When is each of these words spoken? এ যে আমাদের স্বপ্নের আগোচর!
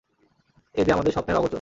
এ 0.75 0.81
যে 0.85 0.91
আমাদের 0.93 1.11
স্বপ্নের 1.11 1.37
আগোচর! 1.37 1.49